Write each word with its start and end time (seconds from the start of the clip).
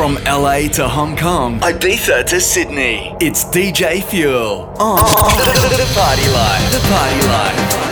From 0.00 0.14
LA 0.24 0.60
to 0.76 0.88
Hong 0.88 1.14
Kong, 1.14 1.60
Ibiza 1.60 2.24
to 2.28 2.40
Sydney, 2.40 3.14
it's 3.20 3.44
DJ 3.44 4.02
Fuel 4.02 4.74
on 4.80 4.96
the 4.96 5.92
Party 5.94 6.26
Life. 6.30 6.72
The 6.72 6.80
Party 6.88 7.28
Life. 7.28 7.89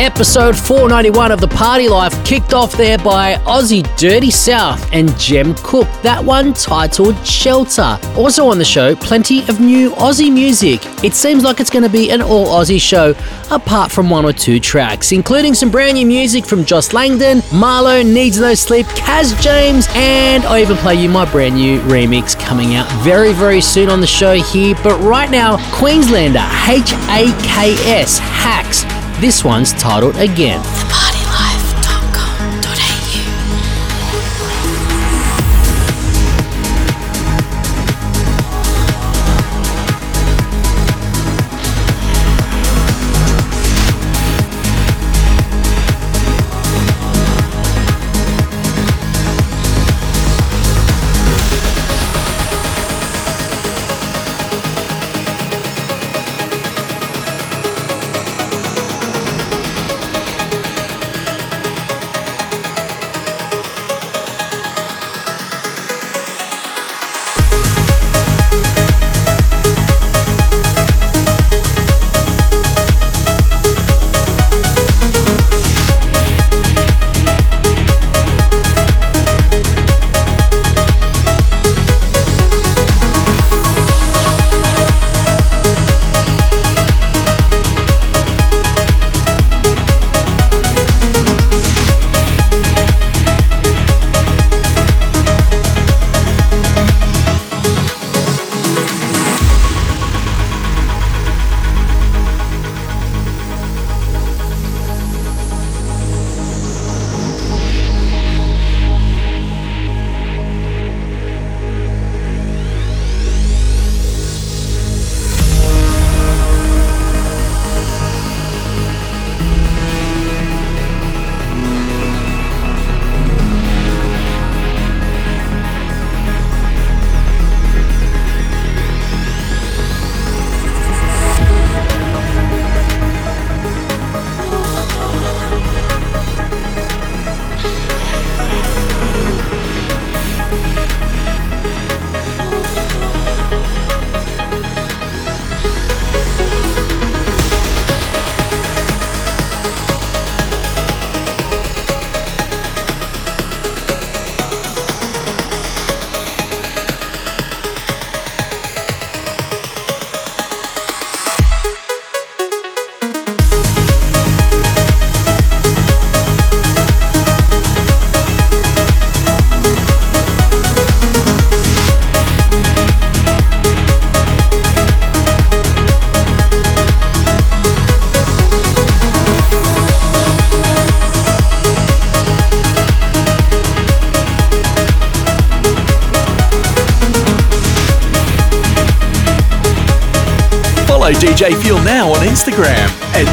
Episode 0.00 0.56
491 0.56 1.30
of 1.30 1.42
The 1.42 1.48
Party 1.48 1.86
Life 1.86 2.24
kicked 2.24 2.54
off 2.54 2.72
there 2.74 2.96
by 2.96 3.34
Aussie 3.44 3.84
Dirty 3.98 4.30
South 4.30 4.82
and 4.94 5.14
Jem 5.18 5.54
Cooke. 5.56 5.88
That 6.00 6.24
one 6.24 6.54
titled 6.54 7.14
Shelter. 7.26 7.98
Also 8.16 8.46
on 8.46 8.56
the 8.56 8.64
show, 8.64 8.96
plenty 8.96 9.40
of 9.50 9.60
new 9.60 9.90
Aussie 9.90 10.32
music. 10.32 10.80
It 11.04 11.12
seems 11.12 11.44
like 11.44 11.60
it's 11.60 11.68
going 11.68 11.82
to 11.82 11.90
be 11.90 12.10
an 12.12 12.22
all 12.22 12.46
Aussie 12.46 12.80
show, 12.80 13.14
apart 13.50 13.92
from 13.92 14.08
one 14.08 14.24
or 14.24 14.32
two 14.32 14.58
tracks, 14.58 15.12
including 15.12 15.52
some 15.52 15.70
brand 15.70 15.96
new 15.96 16.06
music 16.06 16.46
from 16.46 16.64
Joss 16.64 16.94
Langdon, 16.94 17.40
Marlo, 17.50 18.02
Needs 18.02 18.40
No 18.40 18.54
Sleep, 18.54 18.86
Kaz 18.86 19.38
James, 19.42 19.86
and 19.90 20.46
I 20.46 20.62
even 20.62 20.78
play 20.78 20.94
you 20.94 21.10
my 21.10 21.30
brand 21.30 21.56
new 21.56 21.78
remix 21.80 22.40
coming 22.40 22.74
out 22.74 22.90
very, 23.02 23.34
very 23.34 23.60
soon 23.60 23.90
on 23.90 24.00
the 24.00 24.06
show 24.06 24.36
here. 24.36 24.74
But 24.82 24.98
right 25.02 25.30
now, 25.30 25.58
Queenslander 25.76 26.48
H 26.66 26.90
A 27.10 27.30
K 27.42 27.74
S 28.00 28.18
Hacks. 28.18 28.99
This 29.20 29.44
one's 29.44 29.74
titled 29.74 30.16
Again. 30.16 30.62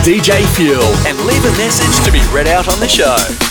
DJ 0.08 0.46
Fuel 0.56 0.82
and 1.06 1.20
leave 1.26 1.44
a 1.44 1.52
message 1.58 2.06
to 2.06 2.14
be 2.14 2.22
read 2.34 2.48
out 2.48 2.70
on 2.72 2.80
the 2.80 2.88
show. 2.88 3.47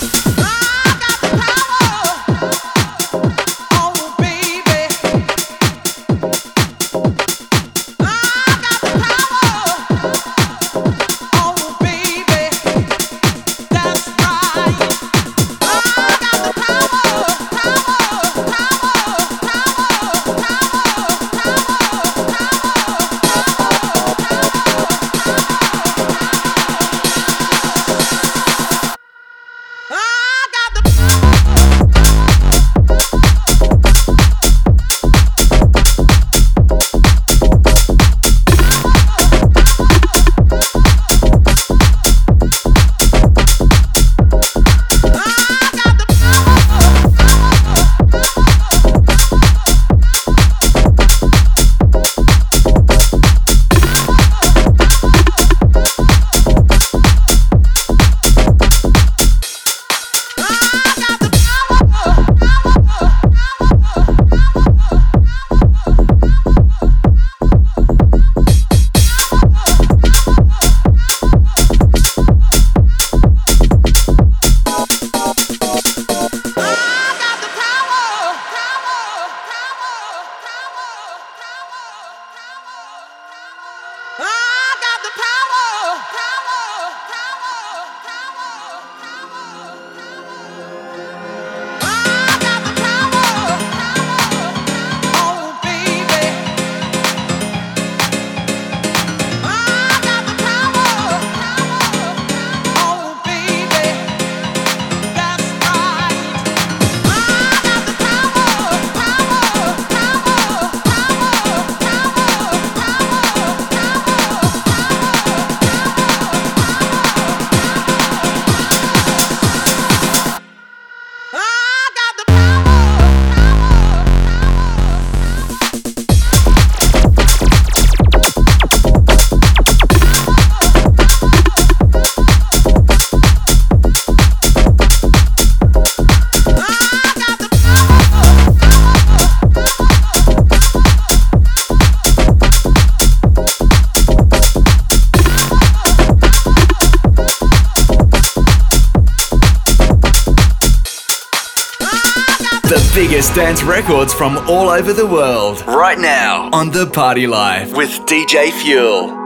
Records 153.77 154.15
from 154.15 154.39
all 154.49 154.71
over 154.71 154.95
the 154.95 155.07
world. 155.07 155.61
Right 155.67 155.99
now 155.99 156.49
on 156.51 156.71
The 156.71 156.87
Party 156.87 157.27
Life 157.27 157.77
with 157.77 157.91
DJ 158.07 158.51
Fuel. 158.63 159.26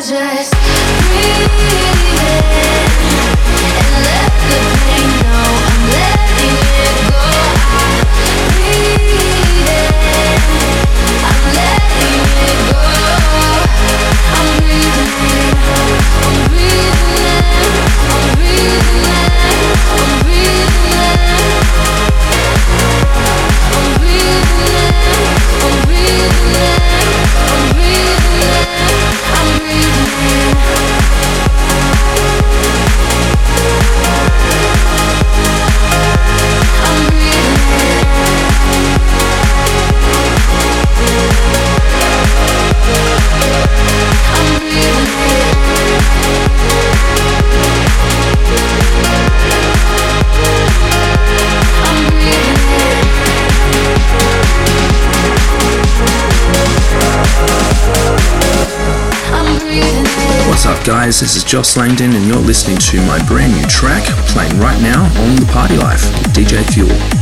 just 0.00 0.59
guys, 61.10 61.18
this 61.18 61.34
is 61.34 61.42
Joss 61.42 61.76
Langdon, 61.76 62.12
and 62.14 62.24
you're 62.24 62.36
listening 62.36 62.78
to 62.78 63.04
my 63.04 63.20
brand 63.26 63.52
new 63.52 63.66
track 63.66 64.04
playing 64.28 64.56
right 64.60 64.80
now 64.80 65.02
on 65.24 65.34
The 65.34 65.46
Party 65.50 65.76
Life 65.76 66.02
DJ 66.32 66.62
Fuel. 66.72 67.19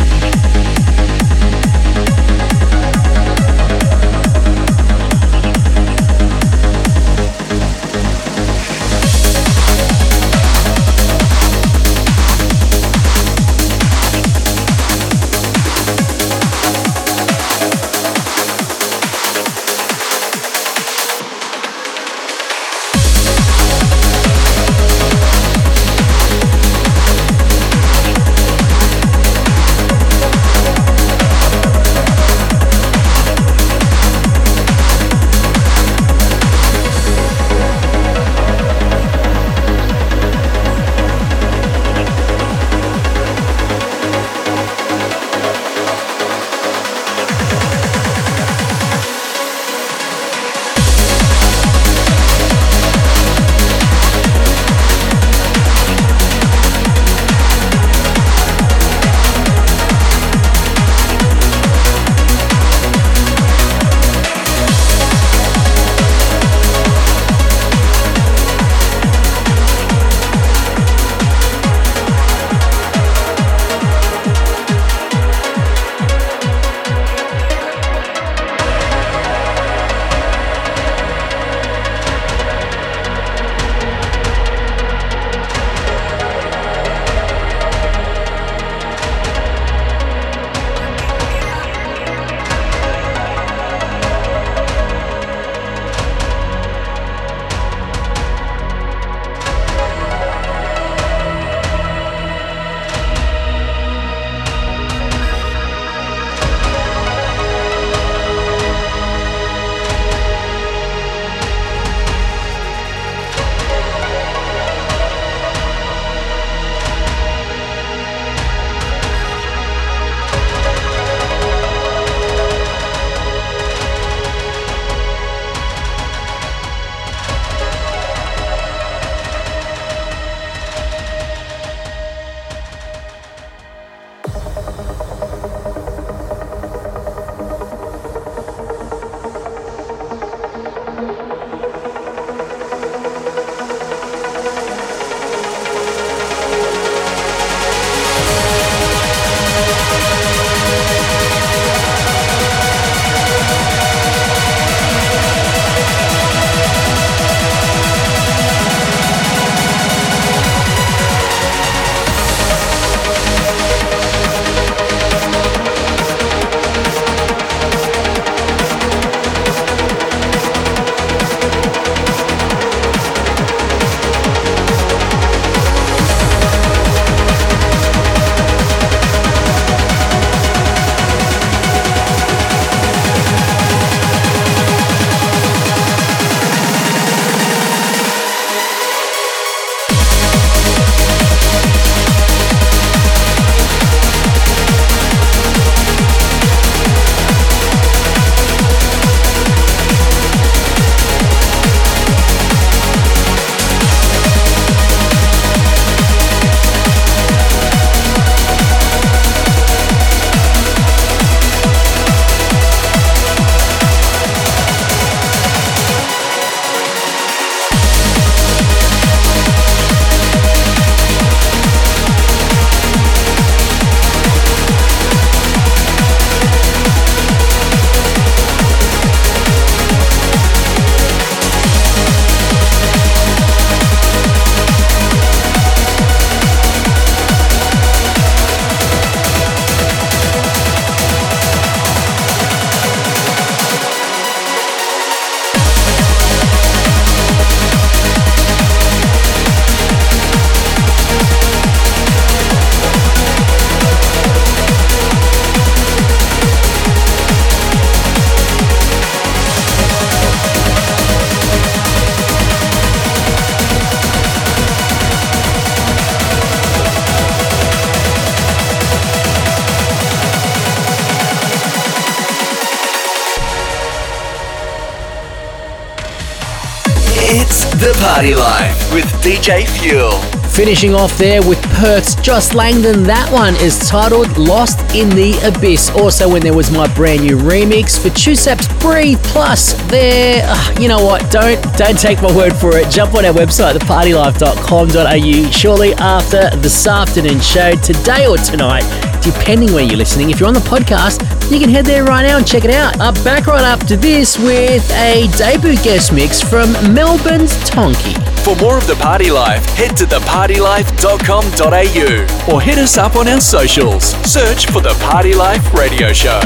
DJ 279.29 279.69
Fuel. 279.69 280.12
Finishing 280.49 280.95
off 280.95 281.19
there 281.19 281.47
with 281.47 281.61
Perth's 281.75 282.14
Joss 282.14 282.55
Langdon. 282.55 283.03
That 283.03 283.31
one 283.31 283.55
is 283.57 283.79
titled 283.87 284.38
Lost 284.38 284.81
in 284.95 285.11
the 285.11 285.38
Abyss. 285.45 285.91
Also, 285.91 286.27
when 286.27 286.41
there 286.41 286.55
was 286.55 286.71
my 286.71 286.91
brand 286.95 287.25
new 287.25 287.37
remix 287.37 288.01
for 288.01 288.09
Chusap's 288.17 288.67
Breathe 288.81 289.19
Plus. 289.25 289.75
There, 289.91 290.43
uh, 290.47 290.81
you 290.81 290.88
know 290.88 291.05
what? 291.05 291.31
Don't 291.31 291.62
don't 291.77 291.99
take 291.99 292.23
my 292.23 292.35
word 292.35 292.57
for 292.57 292.79
it. 292.79 292.91
Jump 292.91 293.17
on 293.17 293.27
our 293.27 293.35
website, 293.35 293.75
thepartylife.com.au. 293.75 295.51
Shortly 295.51 295.93
after 295.93 296.49
this 296.57 296.87
afternoon 296.87 297.38
show, 297.41 297.73
today 297.73 298.27
or 298.27 298.38
tonight, 298.38 298.88
depending 299.23 299.75
where 299.75 299.85
you're 299.85 299.99
listening. 299.99 300.31
If 300.31 300.41
you're 300.41 300.49
on 300.49 300.55
the 300.55 300.61
podcast, 300.61 301.21
you 301.53 301.61
can 301.61 301.69
head 301.69 301.85
there 301.85 302.05
right 302.05 302.23
now 302.23 302.38
and 302.38 302.47
check 302.47 302.64
it 302.64 302.71
out. 302.71 302.99
Uh, 302.99 303.12
back 303.25 303.47
right 303.47 303.79
to 303.88 303.97
this 303.99 304.38
with 304.38 304.91
a 304.93 305.29
debut 305.37 305.77
guest 305.85 306.14
mix 306.14 306.41
from 306.41 306.73
Melbourne's 306.95 307.53
Tonky. 307.69 308.28
For 308.44 308.57
more 308.57 308.79
of 308.79 308.87
The 308.87 308.94
Party 308.94 309.31
Life, 309.31 309.64
head 309.77 309.94
to 309.98 310.05
thepartylife.com.au 310.05 312.55
or 312.55 312.61
hit 312.62 312.79
us 312.79 312.96
up 312.96 313.16
on 313.16 313.29
our 313.29 313.40
socials. 313.40 314.05
Search 314.31 314.66
for 314.66 314.81
The 314.81 314.94
Party 315.01 315.35
Life 315.35 315.74
Radio 315.74 316.12
Show. 316.14 316.40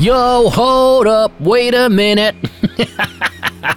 Yo, 0.00 0.48
hold 0.50 1.06
up, 1.06 1.30
wait 1.40 1.74
a 1.74 1.88
minute. 1.88 2.34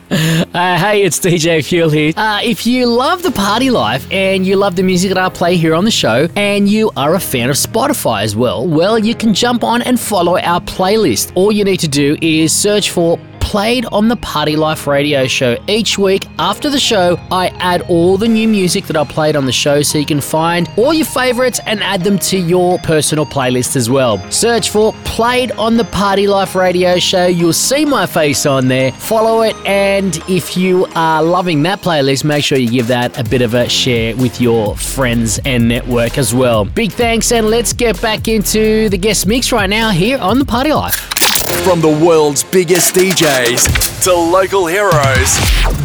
Uh, 0.09 0.77
hey, 0.77 1.03
it's 1.03 1.19
DJ 1.19 1.63
Fuel 1.65 1.89
here. 1.89 2.13
Uh, 2.15 2.39
if 2.41 2.65
you 2.65 2.85
love 2.85 3.21
the 3.21 3.31
party 3.31 3.69
life 3.69 4.07
and 4.11 4.45
you 4.45 4.55
love 4.55 4.75
the 4.75 4.83
music 4.83 5.09
that 5.09 5.17
I 5.17 5.29
play 5.29 5.57
here 5.57 5.75
on 5.75 5.83
the 5.83 5.91
show, 5.91 6.27
and 6.35 6.69
you 6.69 6.91
are 6.95 7.15
a 7.15 7.19
fan 7.19 7.49
of 7.49 7.55
Spotify 7.55 8.23
as 8.23 8.35
well, 8.35 8.65
well, 8.65 8.97
you 8.97 9.13
can 9.13 9.33
jump 9.33 9.63
on 9.63 9.81
and 9.81 9.99
follow 9.99 10.39
our 10.39 10.61
playlist. 10.61 11.33
All 11.35 11.51
you 11.51 11.65
need 11.65 11.79
to 11.81 11.87
do 11.87 12.17
is 12.21 12.53
search 12.53 12.91
for 12.91 13.19
played 13.45 13.85
on 13.91 14.07
the 14.07 14.15
Party 14.15 14.55
Life 14.55 14.87
radio 14.87 15.27
show. 15.27 15.55
Each 15.67 15.99
week 15.99 16.25
after 16.39 16.67
the 16.67 16.79
show, 16.79 17.19
I 17.31 17.49
add 17.59 17.83
all 17.83 18.17
the 18.17 18.27
new 18.27 18.47
music 18.47 18.85
that 18.87 18.97
I 18.97 19.03
played 19.03 19.35
on 19.35 19.45
the 19.45 19.51
show 19.51 19.83
so 19.83 19.99
you 19.99 20.05
can 20.05 20.19
find 20.19 20.67
all 20.77 20.91
your 20.91 21.05
favorites 21.05 21.59
and 21.67 21.83
add 21.83 22.01
them 22.03 22.17
to 22.19 22.37
your 22.39 22.79
personal 22.79 23.23
playlist 23.23 23.75
as 23.75 23.87
well. 23.87 24.19
Search 24.31 24.71
for 24.71 24.93
Played 25.05 25.51
on 25.53 25.77
the 25.77 25.85
Party 25.85 26.25
Life 26.27 26.55
radio 26.55 26.97
show. 26.97 27.27
You'll 27.27 27.53
see 27.53 27.85
my 27.85 28.07
face 28.07 28.47
on 28.47 28.67
there. 28.67 28.91
Follow 28.91 29.43
it, 29.43 29.55
and 29.65 30.17
if 30.27 30.57
you 30.57 30.87
are 30.95 31.21
loving 31.21 31.61
that 31.63 31.81
playlist, 31.81 32.23
make 32.23 32.43
sure 32.43 32.57
you 32.57 32.69
give 32.69 32.87
that 32.87 33.17
a 33.17 33.23
bit 33.23 33.43
of 33.43 33.53
a 33.53 33.69
share 33.69 34.15
with 34.17 34.41
your 34.41 34.75
friends 34.75 35.39
and 35.45 35.69
network 35.69 36.17
as 36.17 36.33
well. 36.33 36.65
Big 36.65 36.91
thanks, 36.91 37.31
and 37.31 37.47
let's 37.49 37.73
get 37.73 38.01
back 38.01 38.27
into 38.27 38.89
the 38.89 38.97
guest 38.97 39.27
mix 39.27 39.51
right 39.51 39.69
now 39.69 39.91
here 39.91 40.17
on 40.17 40.39
the 40.39 40.45
Party 40.45 40.73
Life. 40.73 41.24
From 41.63 41.81
the 41.81 41.89
world's 41.89 42.43
biggest 42.43 42.93
DJs 42.95 43.84
to 44.01 44.13
local 44.13 44.65
heroes, 44.65 45.37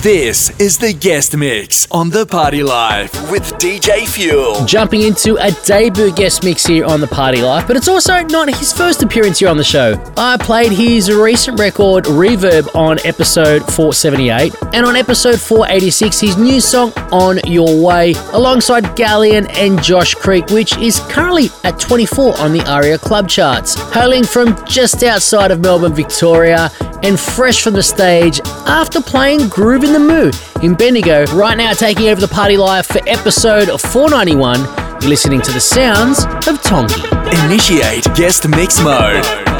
this 0.03 0.51
is 0.61 0.79
the 0.79 0.92
guest 0.92 1.37
mix 1.37 1.87
on 1.90 2.11
The 2.11 2.25
Party 2.25 2.62
Life 2.62 3.12
with 3.31 3.42
DJ 3.59 4.07
Fuel. 4.09 4.64
Jumping 4.64 5.03
into 5.03 5.37
a 5.37 5.51
debut 5.64 6.12
guest 6.12 6.42
mix 6.42 6.64
here 6.64 6.85
on 6.85 7.01
The 7.01 7.07
Party 7.07 7.42
Life, 7.42 7.66
but 7.66 7.77
it's 7.77 7.88
also 7.88 8.23
not 8.23 8.55
his 8.55 8.73
first 8.73 9.03
appearance 9.03 9.38
here 9.38 9.49
on 9.49 9.57
the 9.57 9.64
show. 9.64 10.03
I 10.16 10.37
played 10.38 10.73
his 10.73 11.12
recent 11.12 11.59
record 11.59 12.05
Reverb 12.05 12.75
on 12.75 12.99
episode 13.05 13.61
478, 13.73 14.55
and 14.73 14.87
on 14.87 14.96
episode 14.96 15.40
486, 15.40 16.20
his 16.20 16.37
new 16.37 16.61
song 16.61 16.92
On 17.12 17.38
Your 17.46 17.85
Way, 17.85 18.14
alongside 18.33 18.85
Gallian 18.96 19.49
and 19.57 19.83
Josh 19.83 20.14
Creek, 20.14 20.49
which 20.51 20.77
is 20.79 21.01
currently 21.11 21.49
at 21.64 21.79
24 21.79 22.38
on 22.38 22.53
the 22.53 22.62
ARIA 22.70 22.99
Club 22.99 23.29
charts. 23.29 23.75
Hailing 23.92 24.25
from 24.25 24.57
just 24.66 25.03
outside 25.03 25.51
of 25.51 25.61
Melbourne, 25.61 25.94
Victoria, 25.94 26.70
and 27.03 27.18
fresh 27.18 27.62
from 27.62 27.75
the 27.75 27.83
stage 28.01 28.41
after 28.65 28.99
playing 28.99 29.41
Groovin 29.41 29.93
the 29.93 29.99
Moo 29.99 30.31
in 30.67 30.75
Bendigo. 30.75 31.27
Right 31.35 31.55
now, 31.55 31.75
taking 31.75 32.09
over 32.09 32.19
the 32.19 32.29
party 32.29 32.57
life 32.57 32.87
for 32.87 33.07
episode 33.07 33.79
491. 33.79 34.59
You're 35.03 35.11
listening 35.11 35.43
to 35.43 35.53
the 35.53 35.61
sounds 35.61 36.25
of 36.25 36.63
Tonky. 36.63 37.05
Initiate 37.45 38.05
guest 38.15 38.49
mix 38.49 38.83
mode. 38.83 39.60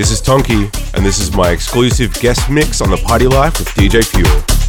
This 0.00 0.12
is 0.12 0.22
Tonky, 0.22 0.62
and 0.94 1.04
this 1.04 1.18
is 1.18 1.30
my 1.36 1.50
exclusive 1.50 2.14
guest 2.20 2.48
mix 2.48 2.80
on 2.80 2.88
The 2.88 2.96
Party 2.96 3.26
Life 3.26 3.58
with 3.58 3.68
DJ 3.68 4.02
Fuel. 4.02 4.59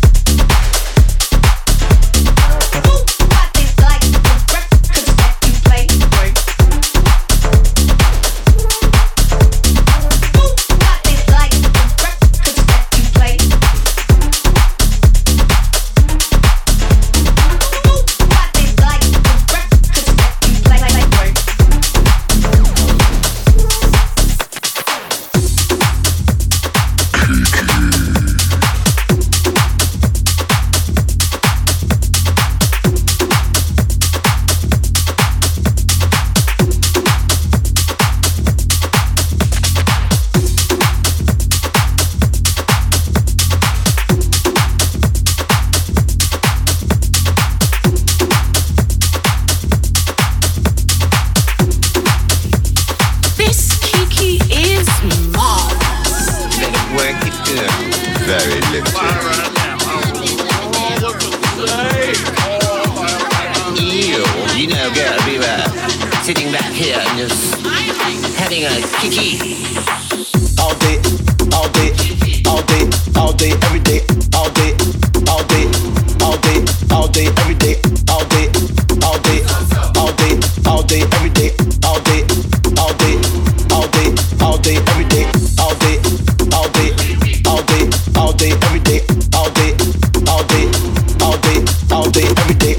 all 91.91 92.09
day, 92.09 92.23
every 92.23 92.55
day. 92.55 92.70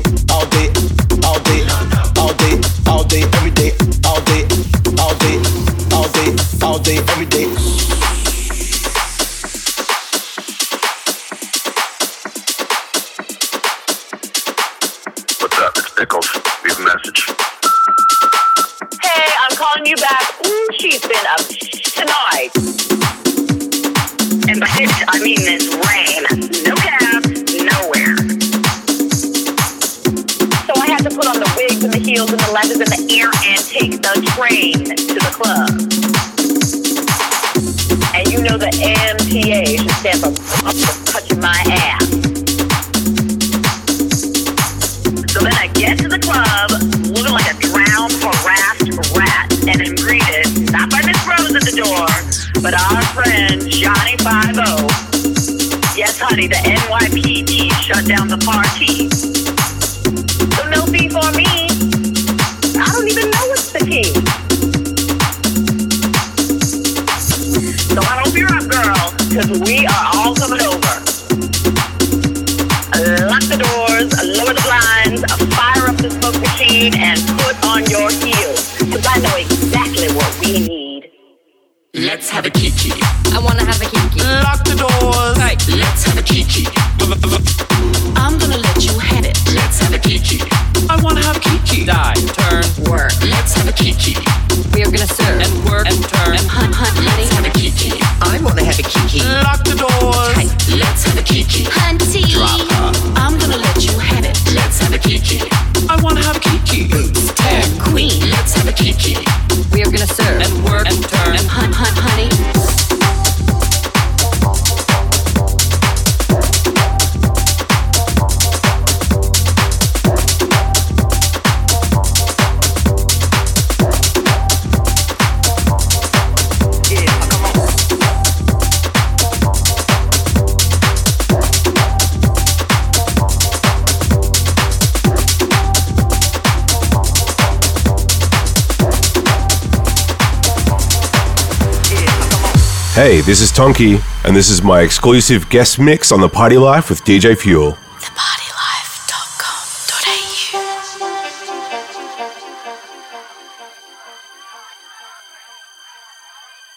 Hey, 143.03 143.21
this 143.21 143.41
is 143.41 143.51
Tonky, 143.51 144.01
and 144.25 144.37
this 144.37 144.49
is 144.49 144.63
my 144.63 144.83
exclusive 144.83 145.51
guest 145.51 145.81
mix 145.81 146.13
on 146.13 146.21
the 146.21 146.29
Party 146.29 146.57
Life 146.57 146.89
with 146.89 147.03
DJ 147.05 147.37
Fuel. 147.37 147.77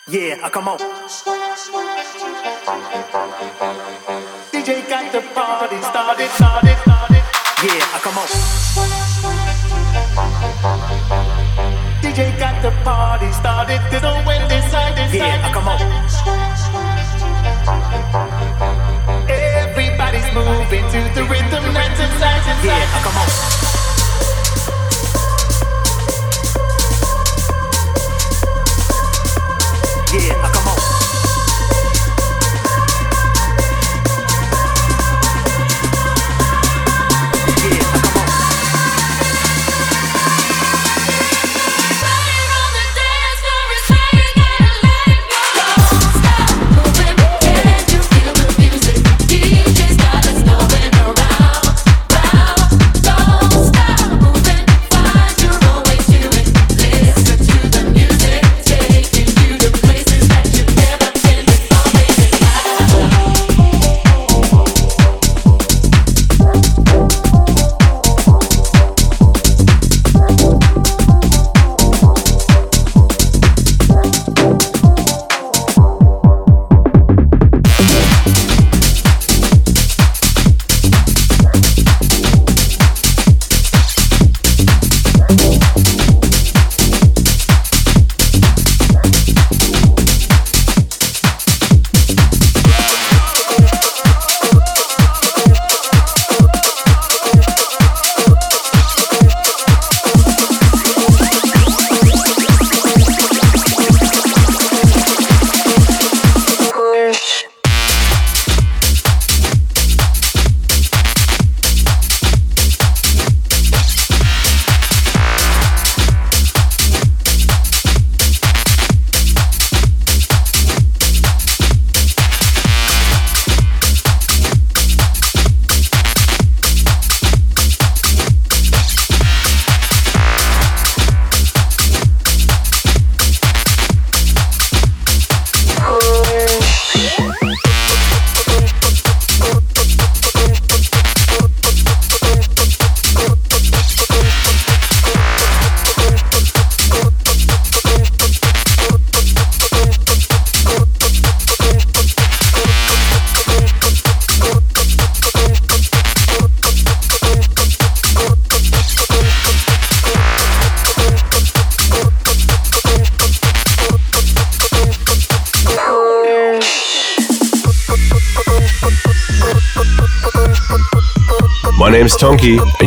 Yeah, 0.09 0.39
uh, 0.41 0.49
come 0.49 0.67
on. 0.67 0.79
DJ 4.49 4.89
got 4.89 5.11
the 5.11 5.21
party 5.35 5.79
started, 5.83 6.29
started, 6.31 6.77
started. 6.79 7.23
Yeah, 7.61 7.85
uh, 7.93 7.99
come 7.99 8.17
on. 8.17 9.24
DJ 12.15 12.39
got 12.39 12.61
the 12.61 12.71
party 12.85 13.29
started. 13.33 13.81
They 13.91 13.99
don't 13.99 14.25
wait 14.25 14.39
inside, 14.43 14.97
inside. 14.97 15.17
Yeah, 15.17 15.51
come 15.51 15.67
on. 15.67 15.81
Everybody's 19.27 20.33
moving 20.33 20.87
to 20.95 21.11
the 21.13 21.23
rhythm 21.27 21.73
that's 21.73 21.99
inside, 21.99 22.39
inside. 22.47 22.71
Yeah, 22.71 23.03
come 23.03 23.17
on. 23.19 23.27
Yeah, 30.13 30.54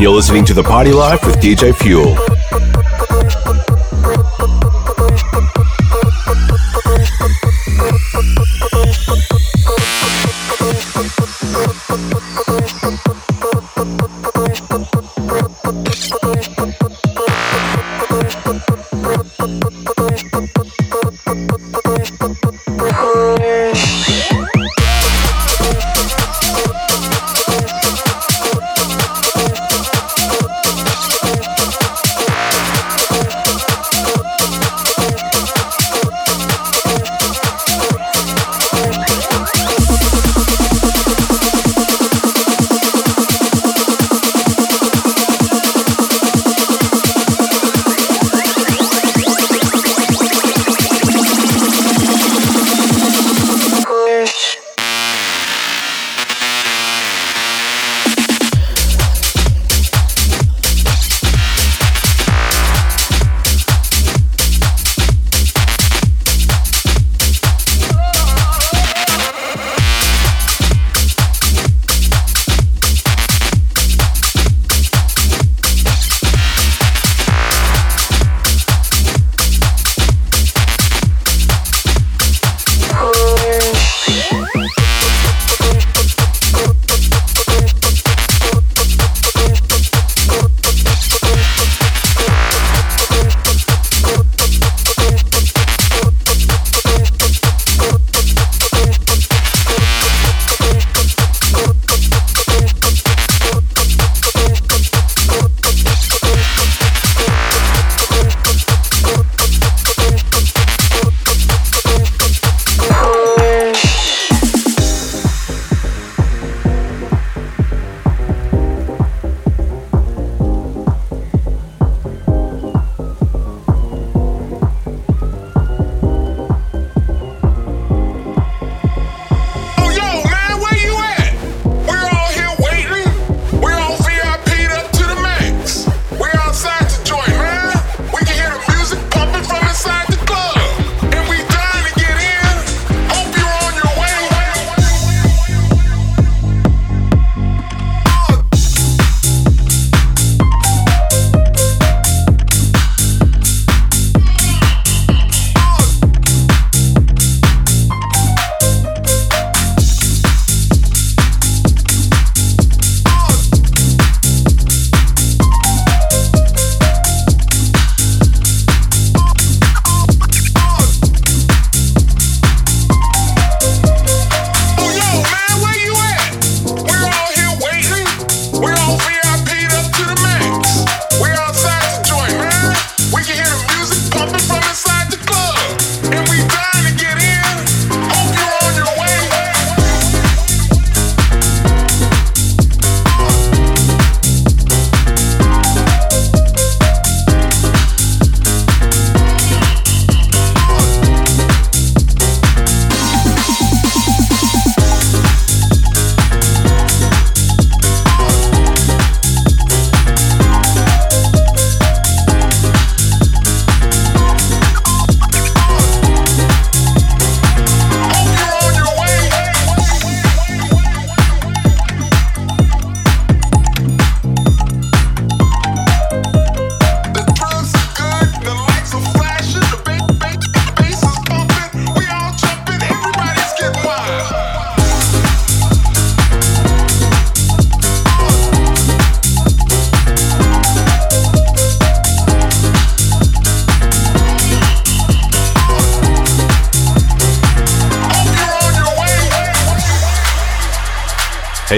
you're 0.09 0.17
listening 0.17 0.43
to 0.43 0.55
the 0.55 0.63
Party 0.63 0.91
Life 0.91 1.27
with 1.27 1.37
DJ 1.37 1.77
Fuel. 1.77 2.38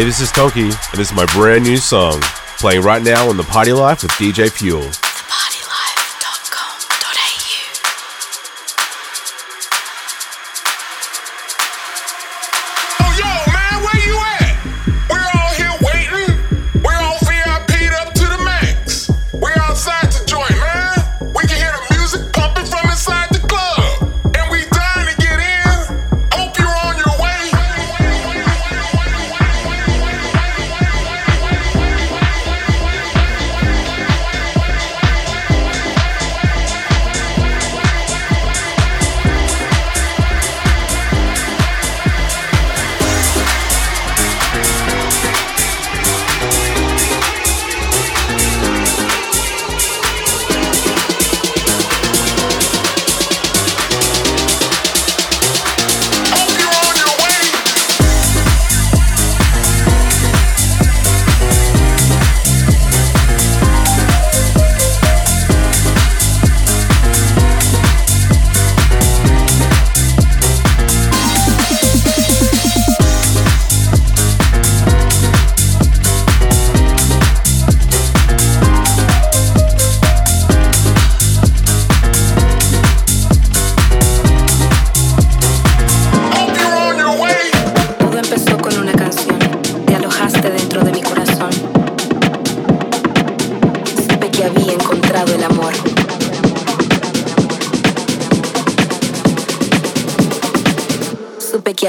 Hey, 0.00 0.06
this 0.06 0.22
is 0.22 0.32
Tonky, 0.32 0.64
and 0.64 0.98
this 0.98 1.10
is 1.10 1.14
my 1.14 1.26
brand 1.26 1.62
new 1.62 1.76
song 1.76 2.22
playing 2.56 2.80
right 2.80 3.02
now 3.02 3.28
on 3.28 3.36
the 3.36 3.42
Party 3.42 3.74
Life 3.74 4.02
with 4.02 4.12
DJ 4.12 4.50
Fuel. 4.50 5.09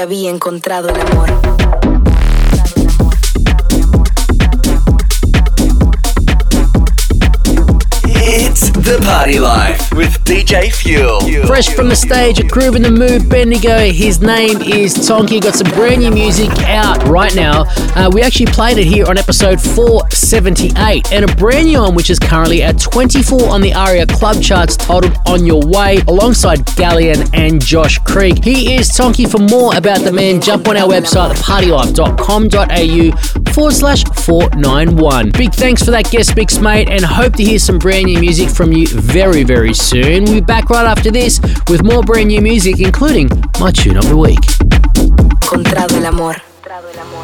Había 0.02 0.30
encontrado 0.30 0.88
el 0.88 1.00
amor. 1.00 1.30
It's 8.24 8.70
the 8.70 8.98
Party 9.04 9.38
Life 9.38 9.92
with 9.92 10.24
DJ 10.24 10.72
Fuel. 10.72 11.20
Fresh 11.46 11.74
from 11.74 11.88
the 11.88 11.94
stage 11.94 12.40
at 12.40 12.46
Groovin 12.46 12.82
the 12.82 12.90
Moo, 12.90 13.20
Bendigo. 13.28 13.78
His 13.78 14.20
name 14.20 14.60
is 14.60 14.94
Tonky. 14.94 15.40
Got 15.40 15.54
some 15.54 15.70
brand 15.70 16.02
new 16.02 16.10
music 16.10 16.50
out 16.64 17.02
right 17.08 17.34
now. 17.36 17.64
Uh, 17.94 18.10
we 18.12 18.22
actually 18.22 18.46
played 18.46 18.78
it 18.78 18.86
here 18.86 19.06
on 19.06 19.18
episode 19.18 19.60
478, 20.32 21.12
and 21.12 21.30
a 21.30 21.36
brand 21.36 21.66
new 21.66 21.82
one 21.82 21.94
which 21.94 22.08
is 22.08 22.18
currently 22.18 22.62
at 22.62 22.80
24 22.80 23.50
on 23.50 23.60
the 23.60 23.74
ARIA 23.74 24.06
Club 24.06 24.42
charts, 24.42 24.78
titled 24.78 25.14
On 25.26 25.44
Your 25.44 25.60
Way, 25.62 25.98
alongside 26.08 26.60
Gallian 26.68 27.28
and 27.34 27.62
Josh 27.62 27.98
Creek. 27.98 28.42
He 28.42 28.74
is 28.74 28.88
Tonky. 28.88 29.30
For 29.30 29.36
more 29.36 29.76
about 29.76 30.00
the 30.00 30.10
man, 30.10 30.40
jump 30.40 30.68
on 30.68 30.78
our 30.78 30.88
website, 30.88 31.34
thepartylife.com.au 31.34 33.52
forward 33.52 33.74
slash 33.74 34.04
491. 34.24 35.32
Big 35.32 35.52
thanks 35.52 35.82
for 35.82 35.90
that 35.90 36.10
guest 36.10 36.34
mix, 36.34 36.56
mate, 36.56 36.88
and 36.88 37.04
hope 37.04 37.34
to 37.34 37.44
hear 37.44 37.58
some 37.58 37.78
brand 37.78 38.06
new 38.06 38.18
music 38.18 38.48
from 38.48 38.72
you 38.72 38.86
very, 38.86 39.44
very 39.44 39.74
soon. 39.74 40.24
We'll 40.24 40.36
be 40.36 40.40
back 40.40 40.70
right 40.70 40.86
after 40.86 41.10
this 41.10 41.40
with 41.68 41.84
more 41.84 42.02
brand 42.02 42.28
new 42.28 42.40
music, 42.40 42.80
including 42.80 43.28
my 43.60 43.70
tune 43.70 43.98
of 43.98 44.08
the 44.08 44.16
week. 44.16 44.38
Amor. 46.06 46.36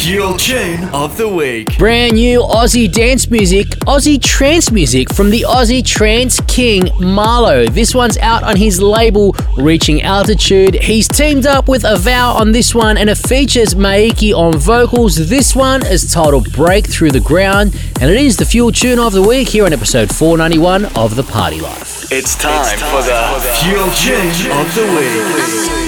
Fuel 0.00 0.34
Tune 0.38 0.82
of 0.94 1.18
the 1.18 1.28
Week. 1.28 1.76
Brand 1.76 2.14
new 2.14 2.40
Aussie 2.40 2.90
dance 2.90 3.30
music, 3.30 3.66
Aussie 3.86 4.20
trance 4.20 4.70
music 4.70 5.12
from 5.12 5.28
the 5.28 5.42
Aussie 5.46 5.84
trance 5.84 6.40
king 6.48 6.84
Marlo. 7.02 7.68
This 7.68 7.94
one's 7.94 8.16
out 8.16 8.42
on 8.42 8.56
his 8.56 8.80
label 8.80 9.36
Reaching 9.58 10.00
Altitude. 10.00 10.74
He's 10.76 11.06
teamed 11.06 11.44
up 11.44 11.68
with 11.68 11.84
Avow 11.84 12.32
on 12.32 12.52
this 12.52 12.74
one 12.74 12.96
and 12.96 13.10
it 13.10 13.18
features 13.18 13.74
Maiki 13.74 14.32
on 14.32 14.56
vocals. 14.56 15.16
This 15.28 15.54
one 15.54 15.84
is 15.84 16.10
titled 16.10 16.50
Break 16.54 16.86
Through 16.86 17.10
the 17.10 17.20
Ground 17.20 17.74
and 18.00 18.10
it 18.10 18.16
is 18.16 18.38
the 18.38 18.46
Fuel 18.46 18.72
Tune 18.72 18.98
of 18.98 19.12
the 19.12 19.22
Week 19.22 19.48
here 19.48 19.66
on 19.66 19.74
episode 19.74 20.08
491 20.14 20.86
of 20.96 21.14
The 21.14 21.24
Party 21.24 21.60
Life. 21.60 22.10
It's 22.10 22.34
time, 22.36 22.78
for 22.78 23.02
the 23.02 23.38
Fuel 23.60 23.90
Tune 23.92 24.50
of 24.50 24.74
the 24.74 25.76
Week. 25.76 25.79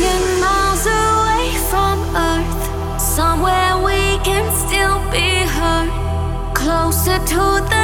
To 7.27 7.37
the 7.71 7.82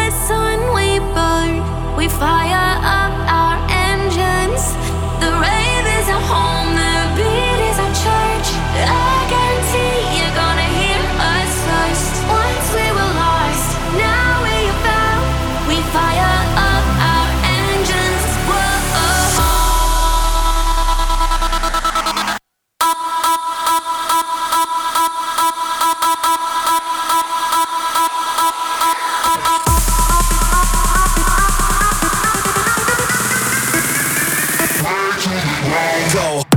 Go. 36.13 36.48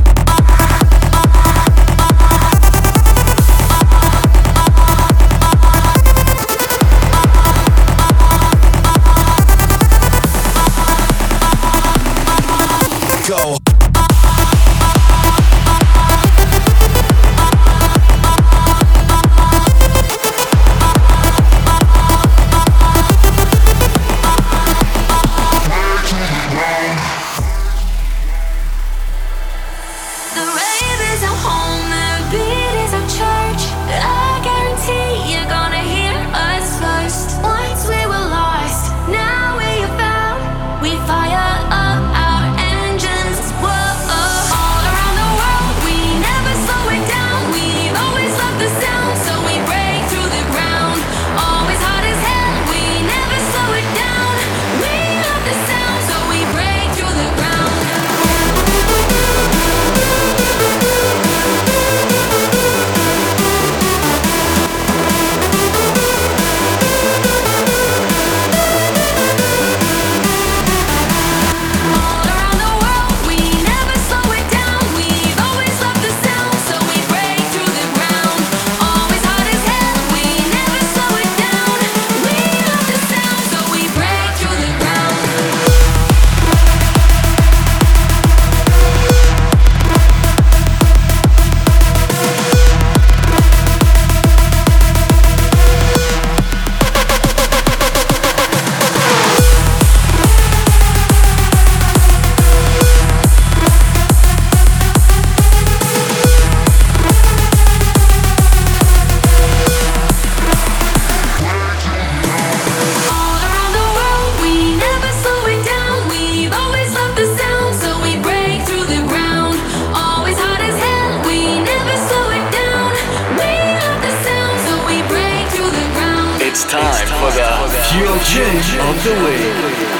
Jin 128.23 128.79
on 128.79 128.95
the 128.97 129.13
way. 129.25 129.90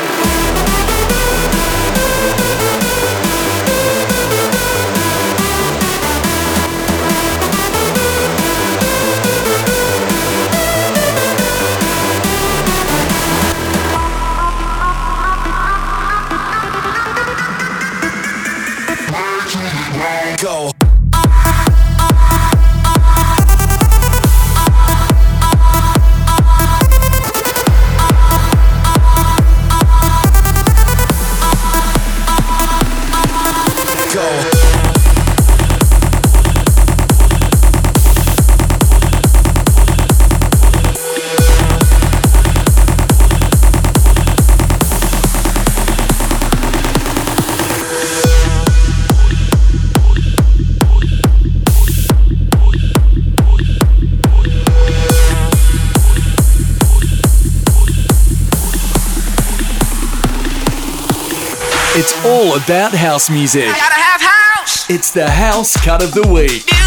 It's 62.04 62.26
all 62.26 62.56
about 62.56 62.94
house 62.94 63.30
music. 63.30 63.68
It's 64.90 65.12
the 65.12 65.30
house 65.30 65.78
cut 65.86 66.04
of 66.04 66.14
the 66.14 66.28
week. 66.28 66.81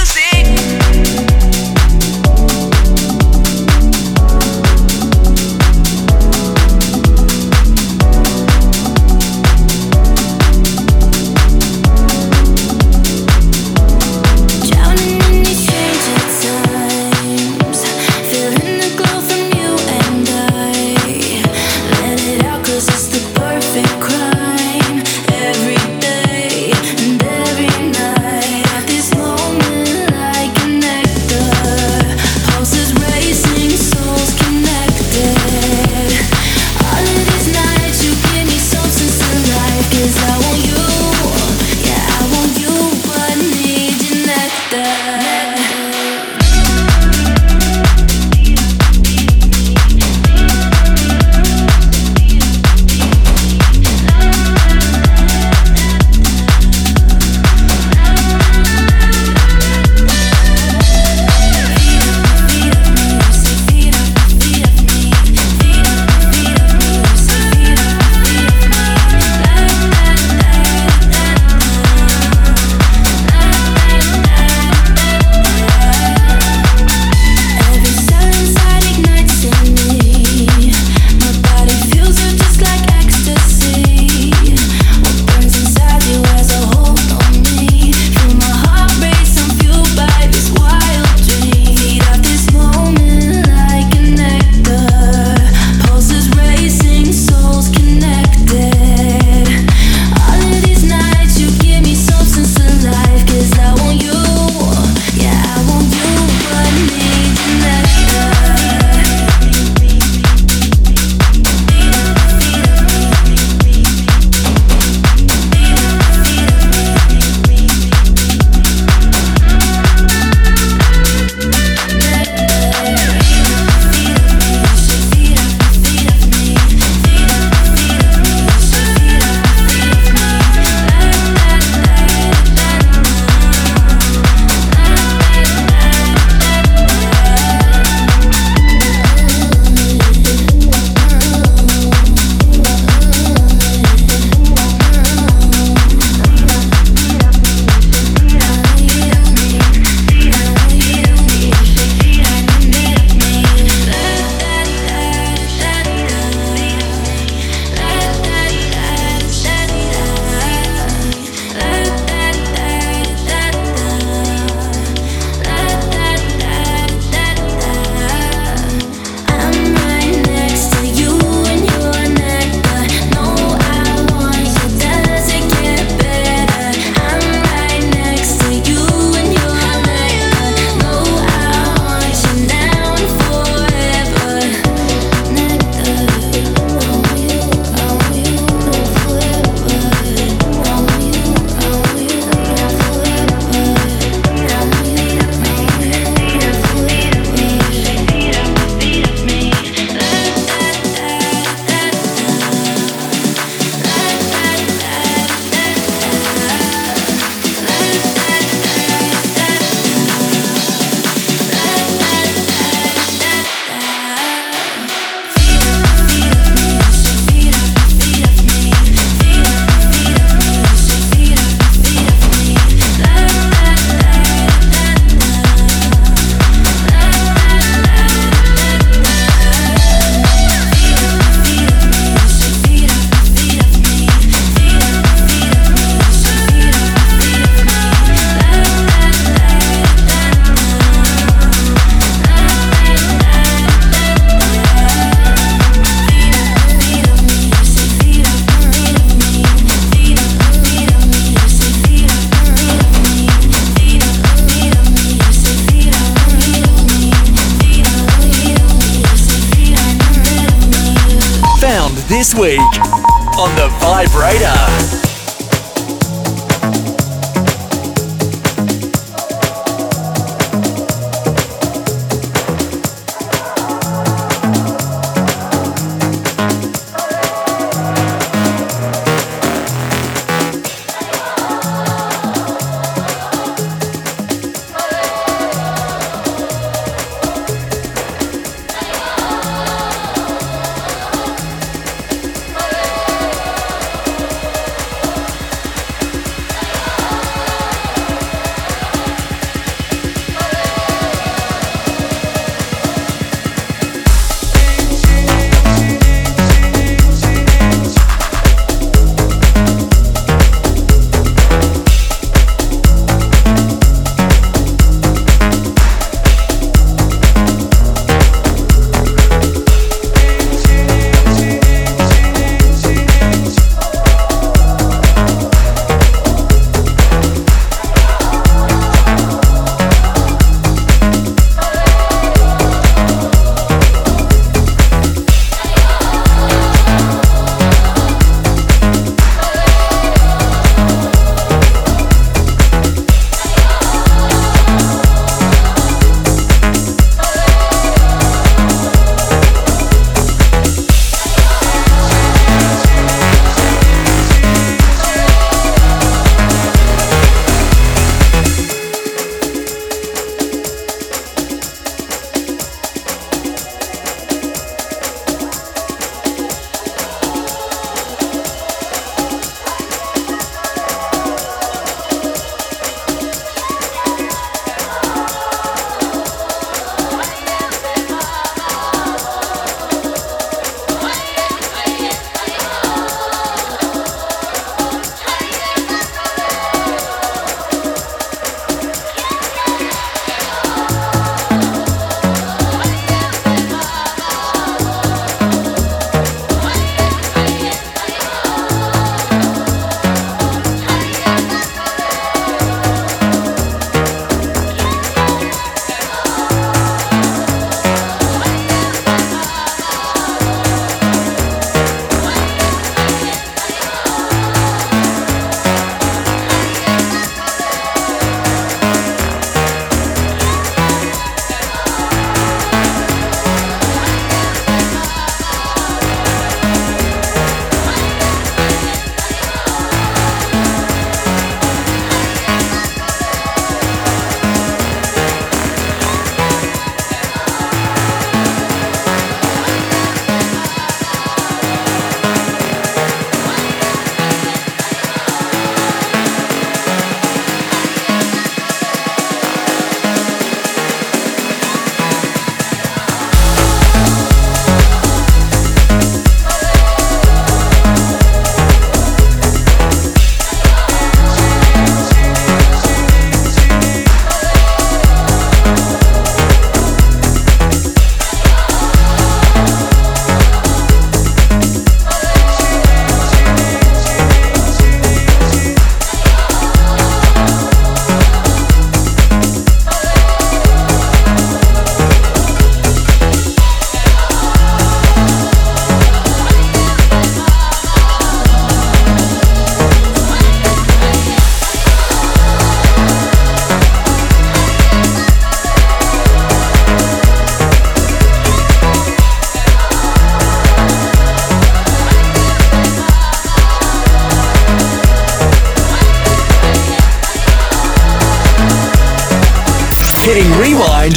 Hitting 510.24 510.50
rewind 510.58 511.14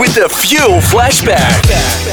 with 0.00 0.14
the 0.14 0.26
Fuel 0.40 0.80
Flashback. 0.80 2.09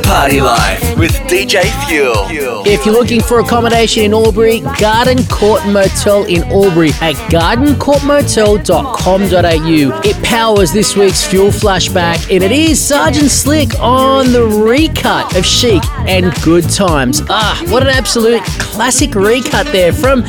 Party 0.00 0.40
Life 0.40 0.96
with 0.98 1.12
DJ 1.28 1.62
Fuel. 1.86 2.24
If 2.66 2.84
you're 2.84 2.94
looking 2.94 3.20
for 3.20 3.38
accommodation 3.40 4.02
in 4.04 4.14
Albury, 4.14 4.60
Garden 4.80 5.24
Court 5.26 5.64
Motel 5.66 6.24
in 6.24 6.42
Albury 6.44 6.90
at 7.00 7.14
gardencourtmotel.com.au. 7.30 10.00
It 10.04 10.24
powers 10.24 10.72
this 10.72 10.96
week's 10.96 11.24
fuel 11.26 11.48
flashback, 11.48 12.30
and 12.34 12.42
it 12.42 12.52
is 12.52 12.80
Sergeant 12.84 13.30
Slick 13.30 13.78
on 13.80 14.32
the 14.32 14.44
recut 14.44 15.36
of 15.36 15.44
Chic 15.46 15.82
and 16.08 16.32
Good 16.42 16.68
Times. 16.70 17.22
Ah, 17.28 17.62
what 17.68 17.82
an 17.82 17.88
absolute 17.90 18.42
classic 18.76 19.14
recut 19.14 19.66
there 19.68 19.90
from 19.90 20.20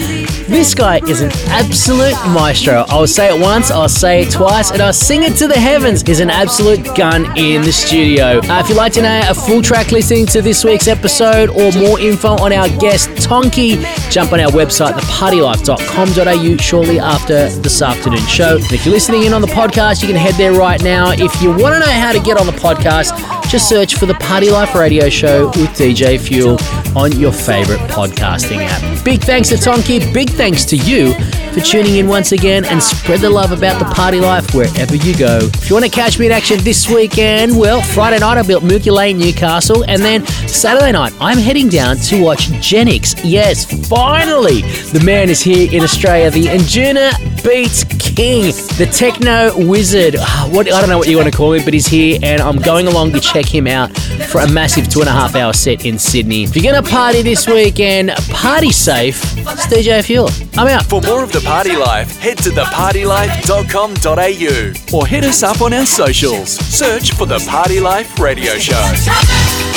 this 0.47 0.73
guy 0.73 1.01
is 1.09 1.19
an 1.19 1.29
absolute 1.49 2.15
maestro. 2.33 2.85
I'll 2.87 3.05
say 3.05 3.35
it 3.35 3.41
once, 3.41 3.69
I'll 3.69 3.89
say 3.89 4.21
it 4.21 4.31
twice, 4.31 4.71
and 4.71 4.81
I'll 4.81 4.93
sing 4.93 5.23
it 5.23 5.35
to 5.39 5.47
the 5.49 5.59
heavens. 5.59 6.01
Is 6.03 6.21
an 6.21 6.29
absolute 6.29 6.85
gun 6.95 7.25
in 7.37 7.61
the 7.63 7.73
studio. 7.73 8.39
Uh, 8.39 8.61
if 8.63 8.69
you'd 8.69 8.77
like 8.77 8.93
to 8.93 9.01
know 9.01 9.21
a 9.27 9.33
full 9.33 9.61
track 9.61 9.91
listening 9.91 10.25
to 10.27 10.41
this 10.41 10.63
week's 10.63 10.87
episode 10.87 11.49
or 11.49 11.77
more 11.77 11.99
info 11.99 12.29
on 12.41 12.53
our 12.53 12.69
guest 12.79 13.09
Tonky, 13.27 13.83
jump 14.09 14.31
on 14.31 14.39
our 14.39 14.51
website, 14.51 14.93
thepartylife.com.au, 14.93 16.57
shortly 16.57 16.99
after 16.99 17.49
this 17.49 17.81
afternoon 17.81 18.25
show. 18.27 18.55
And 18.55 18.71
if 18.71 18.85
you're 18.85 18.93
listening 18.93 19.23
in 19.23 19.33
on 19.33 19.41
the 19.41 19.47
podcast, 19.47 20.01
you 20.01 20.07
can 20.07 20.15
head 20.15 20.35
there 20.35 20.53
right 20.53 20.81
now. 20.81 21.11
If 21.11 21.41
you 21.41 21.49
want 21.49 21.73
to 21.73 21.79
know 21.81 21.91
how 21.91 22.13
to 22.13 22.19
get 22.21 22.39
on 22.39 22.45
the 22.45 22.53
podcast, 22.53 23.11
just 23.49 23.69
search 23.69 23.95
for 23.95 24.05
the 24.05 24.13
Party 24.15 24.49
Life 24.49 24.75
Radio 24.75 25.09
Show 25.09 25.47
with 25.47 25.69
DJ 25.69 26.19
Fuel 26.19 26.57
on 26.97 27.17
your 27.17 27.31
favorite 27.31 27.79
podcasting 27.89 28.59
app. 28.59 29.05
Big 29.05 29.21
thanks 29.21 29.49
to 29.49 29.55
Tonky, 29.55 30.13
big 30.13 30.29
thanks 30.31 30.65
to 30.65 30.75
you 30.75 31.13
for 31.57 31.63
tuning 31.65 31.95
in 31.95 32.07
once 32.07 32.31
again 32.31 32.65
and 32.65 32.81
spread 32.81 33.19
the 33.19 33.29
love 33.29 33.51
about 33.51 33.79
the 33.79 33.85
party 33.95 34.19
life 34.19 34.53
wherever 34.53 34.95
you 34.95 35.17
go. 35.17 35.39
If 35.41 35.69
you 35.69 35.75
want 35.75 35.85
to 35.85 35.91
catch 35.91 36.19
me 36.19 36.27
in 36.27 36.31
action 36.31 36.59
this 36.63 36.87
weekend, 36.89 37.57
well, 37.57 37.81
Friday 37.81 38.19
night 38.19 38.37
I 38.37 38.43
built 38.43 38.63
Mookie 38.63 38.91
Lane, 38.91 39.17
Newcastle, 39.17 39.83
and 39.87 40.01
then 40.01 40.25
Saturday 40.47 40.91
night 40.91 41.13
I'm 41.19 41.37
heading 41.37 41.67
down 41.67 41.97
to 41.97 42.21
watch 42.21 42.49
Genix. 42.61 43.19
Yes, 43.23 43.65
finally, 43.87 44.61
the 44.91 45.01
man 45.03 45.29
is 45.29 45.41
here 45.41 45.71
in 45.71 45.83
Australia, 45.83 46.29
the 46.29 46.45
Anjuna 46.45 47.11
Beats 47.43 47.83
King, 47.85 48.51
the 48.77 48.89
techno 48.91 49.57
wizard. 49.67 50.15
Ah, 50.19 50.49
What 50.51 50.71
I 50.71 50.79
don't 50.79 50.89
know 50.89 50.97
what 50.97 51.07
you 51.07 51.17
want 51.17 51.31
to 51.31 51.35
call 51.35 51.53
him, 51.53 51.63
but 51.65 51.73
he's 51.73 51.87
here, 51.87 52.19
and 52.21 52.41
I'm 52.41 52.57
going 52.57 52.87
along 52.87 53.13
to 53.13 53.19
check 53.19 53.45
him 53.45 53.67
out 53.67 53.95
for 54.29 54.41
a 54.41 54.51
massive 54.51 54.89
two 54.89 54.99
and 54.99 55.09
a 55.09 55.13
half 55.13 55.35
hour 55.35 55.53
set 55.53 55.85
in 55.85 55.97
Sydney. 55.97 56.43
If 56.43 56.55
you're 56.55 56.71
gonna 56.71 56.87
party 56.87 57.21
this 57.21 57.47
weekend, 57.47 58.11
party 58.29 58.71
safe. 58.71 59.21
It's 59.37 59.67
DJ 59.67 60.03
Fuel. 60.03 60.29
I'm 60.57 60.67
out. 60.67 60.87
For 60.87 60.99
more 61.01 61.23
of 61.23 61.31
the 61.31 61.41
party 61.41 61.75
life, 61.75 62.17
head 62.17 62.39
to 62.39 62.49
thepartylife.com.au 62.49 64.97
or 64.97 65.05
hit 65.05 65.23
us 65.23 65.43
up 65.43 65.61
on 65.61 65.71
our 65.73 65.85
socials. 65.85 66.49
Search 66.49 67.13
for 67.13 67.27
the 67.27 67.37
Party 67.47 67.79
Life 67.79 68.19
Radio 68.19 68.57
Show. 68.57 69.76